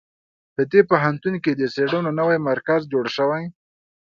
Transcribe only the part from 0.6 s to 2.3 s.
دې پوهنتون کې د څېړنو